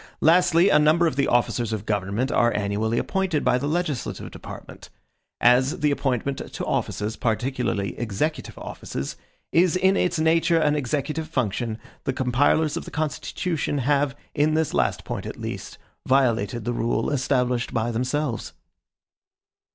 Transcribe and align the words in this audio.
Lastly, 0.19 0.69
a 0.69 0.79
number 0.79 1.05
of 1.05 1.15
the 1.15 1.27
officers 1.27 1.71
of 1.71 1.85
government 1.85 2.31
are 2.31 2.51
annually 2.57 2.97
appointed 2.97 3.43
by 3.43 3.59
the 3.59 3.67
legislative 3.67 4.31
department. 4.31 4.89
As 5.39 5.81
the 5.81 5.91
appointment 5.91 6.37
to 6.53 6.65
offices, 6.65 7.15
particularly 7.15 7.95
executive 7.99 8.57
offices, 8.57 9.15
is 9.51 9.75
in 9.75 9.95
its 9.95 10.17
nature 10.17 10.57
an 10.57 10.73
executive 10.75 11.27
function, 11.27 11.77
the 12.05 12.13
compilers 12.13 12.75
of 12.75 12.85
the 12.85 12.89
Constitution 12.89 13.77
have, 13.77 14.15
in 14.33 14.55
this 14.55 14.73
last 14.73 15.03
point 15.03 15.27
at 15.27 15.37
least, 15.37 15.77
violated 16.07 16.65
the 16.65 16.73
rule 16.73 17.11
established 17.11 17.71
by 17.71 17.91
themselves. 17.91 18.53